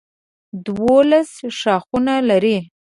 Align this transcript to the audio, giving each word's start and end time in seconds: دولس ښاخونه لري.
دولس 0.67 1.31
ښاخونه 1.59 2.15
لري. 2.29 2.57